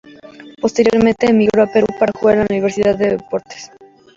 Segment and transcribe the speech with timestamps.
[0.59, 3.69] Posteriormente emigró a Perú para jugar en el Universitario de Deportes.